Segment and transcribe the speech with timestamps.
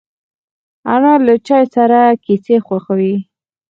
[0.93, 3.15] انا له چای سره کیسې خوښوي